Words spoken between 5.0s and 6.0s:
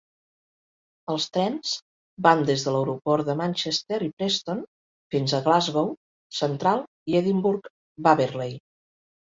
fins a Glasgow